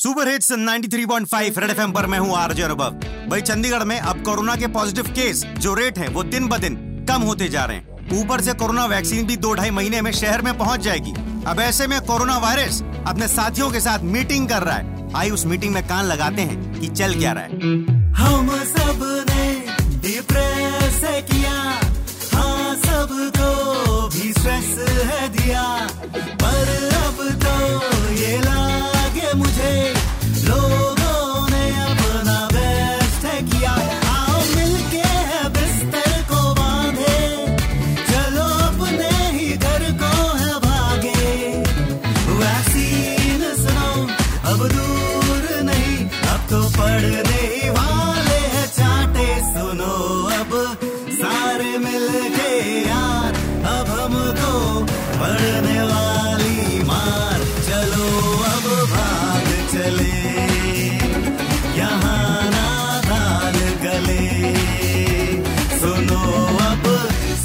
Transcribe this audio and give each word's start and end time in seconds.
Super 0.00 0.28
hits 0.28 0.52
93.5 0.52 1.58
red 1.58 1.70
FM 1.70 1.92
पर 1.92 2.06
मैं 2.06 2.18
हूँ 2.18 2.36
आरजे 2.36 2.62
अनुभव। 2.62 2.90
भाई 3.28 3.40
चंडीगढ़ 3.40 3.82
में 3.84 3.98
अब 4.00 4.22
कोरोना 4.22 4.54
के 4.56 4.66
पॉजिटिव 4.66 5.08
केस 5.08 5.44
जो 5.44 5.74
रेट 5.74 5.98
है, 5.98 6.08
वो 6.08 6.22
दिन 6.22 6.48
ब 6.48 6.58
दिन 6.58 6.76
कम 7.08 7.22
होते 7.22 7.48
जा 7.48 7.64
रहे 7.64 7.76
हैं। 7.76 8.20
ऊपर 8.20 8.40
से 8.40 8.52
कोरोना 8.52 8.86
वैक्सीन 8.86 9.26
भी 9.26 9.36
दो 9.36 9.52
ढाई 9.54 9.70
महीने 9.70 10.00
में 10.00 10.12
शहर 10.12 10.42
में 10.42 10.58
पहुँच 10.58 10.80
जाएगी। 10.80 11.12
अब 11.46 11.60
ऐसे 11.60 11.86
में 11.86 12.00
कोरोना 12.00 12.38
वायरस 12.38 12.82
अपने 13.06 13.28
साथियों 13.28 13.70
के 13.70 13.80
साथ 13.80 13.98
मीटिंग 13.98 14.48
कर 14.48 14.62
रहा 14.62 14.76
है। 14.76 15.12
आई 15.16 15.30
उस 15.30 15.46
मीटिंग 15.46 15.74
में 15.74 15.82
कान 15.88 16.04
लगाते 16.04 16.42
हैं 16.42 16.80
कि 16.80 16.88
चल 16.88 17.14
क्या 17.14 17.32
रहा 17.32 17.44
है। 17.44 17.50
हम 18.14 18.48
सबने 18.64 19.52
डिप्रेस 19.98 21.00
किया 21.32 21.58
हाँ 22.32 22.74
सबको 22.76 24.08
भी 24.08 24.32
स्ट्रेस 24.32 24.74
है 25.04 25.28
दिया। 25.28 25.79
तो 46.50 46.60
पढ़ने 46.62 47.70
वाले 47.70 48.38
हैं 48.52 48.66
चाटे, 48.76 49.26
सुनो 49.50 49.92
अब, 50.38 50.52
सारे 51.20 51.78
मिलके 51.78 52.50
यार, 52.88 53.34
अब 53.74 53.90
हमको 53.98 54.54
पढ़ने 55.20 55.78
वाली 55.82 56.82
मार, 56.84 57.38
चलो 57.68 58.08
अब 58.50 58.66
भाग 58.94 59.46
चले। 59.72 60.18
यहाँ 61.78 62.50
नादान 62.50 63.58
गले। 63.84 64.26
सुनो 65.78 66.22
अब, 66.70 66.84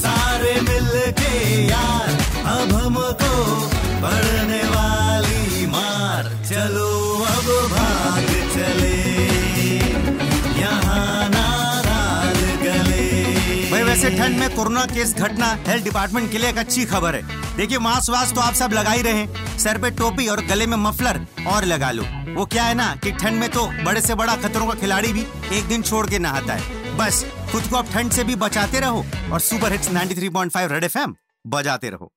सारे 0.02 0.54
मिलके 0.62 1.34
यार, 1.68 2.10
अब 2.58 2.74
हमको 2.74 3.34
पढ़ने 4.02 4.35
वैसे 13.96 14.10
ठंड 14.10 14.38
में 14.38 14.56
कोरोना 14.56 14.86
केस 14.86 15.14
घटना 15.16 15.48
हेल्थ 15.68 15.84
डिपार्टमेंट 15.84 16.32
के 16.32 16.38
लिए 16.38 16.50
एक 16.50 16.58
अच्छी 16.58 16.84
खबर 16.86 17.16
है। 17.16 17.56
देखिए, 17.58 17.78
मास्क 17.78 18.10
वास्क 18.10 18.36
तो 18.36 18.42
आप 18.42 18.54
सब 18.54 18.74
लगा 18.74 18.92
ही। 18.92 19.02
रहे 19.02 19.26
सर 19.60 19.78
पे 19.82 19.92
टोपी 19.92 20.28
और 20.28 20.42
गले 20.46 20.66
में 20.66 20.76
मफलर 20.78 21.20
और 21.48 21.66
लगा 21.66 21.92
लो। 21.92 22.04
वो 22.34 22.46
क्या 22.46 22.64
है 22.64 22.74
ना 22.74 22.96
कि 22.96 23.12
ठंड 23.12 23.40
में 23.40 23.50
तो 23.50 23.66
बड़े 23.86 24.02
से 24.02 24.16
बड़ा 24.16 24.36
खतरों 24.36 24.68
का 24.68 24.74
खिलाड़ी 24.74 25.14
भी 25.14 25.26
एक 25.54 25.68
दिन 25.68 25.82
छोड़ 25.82 26.06
के 26.08 26.20
नहाता 26.20 26.54
है। 26.54 26.98
बस, 26.98 27.26
खुद 27.52 27.68
को 27.68 27.76
आप 27.76 27.92
ठंड 27.94 28.12
से 28.12 28.24
भी 28.24 28.36
बचाते 28.36 28.80
रहो 28.80 29.06
और 29.34 29.40
सुपर 29.40 29.72
हिट्स 29.72 29.92
93.5 29.92 30.72
रेड 30.72 30.84
एफएम 30.84 31.16
बजाते 31.48 31.90
रहो। 31.90 32.12